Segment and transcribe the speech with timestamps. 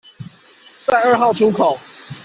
[0.83, 1.77] 在二號出口